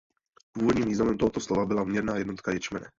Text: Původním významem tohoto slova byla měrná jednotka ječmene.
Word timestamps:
Původním 0.51 0.85
významem 0.87 1.17
tohoto 1.17 1.39
slova 1.39 1.65
byla 1.65 1.83
měrná 1.83 2.15
jednotka 2.17 2.51
ječmene. 2.51 2.87